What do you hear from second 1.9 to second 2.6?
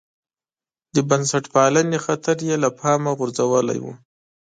خطر یې